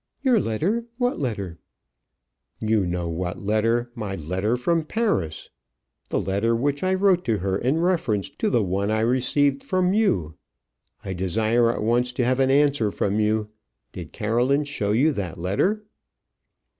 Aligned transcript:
"Your 0.23 0.39
letter! 0.39 0.85
what 0.97 1.19
letter?" 1.19 1.59
"You 2.59 2.87
know 2.87 3.07
what 3.07 3.43
letter 3.43 3.91
my 3.93 4.15
letter 4.15 4.57
from 4.57 4.83
Paris? 4.83 5.51
The 6.09 6.19
letter 6.19 6.55
which 6.55 6.83
I 6.83 6.95
wrote 6.95 7.23
to 7.25 7.37
her 7.37 7.55
in 7.55 7.79
reference 7.81 8.27
to 8.39 8.49
the 8.49 8.63
one 8.63 8.89
I 8.89 9.01
received 9.01 9.63
from 9.63 9.93
you? 9.93 10.37
I 11.05 11.13
desire 11.13 11.69
at 11.71 11.83
once 11.83 12.13
to 12.13 12.25
have 12.25 12.39
an 12.39 12.49
answer 12.49 12.89
from 12.89 13.19
you. 13.19 13.51
Did 13.93 14.11
Caroline 14.11 14.63
show 14.65 14.91
you 14.91 15.11
that 15.11 15.37
letter?" 15.37 15.83